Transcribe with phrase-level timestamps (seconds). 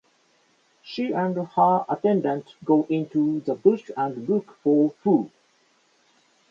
[0.81, 5.29] She and her attendant go into the bush and look for food.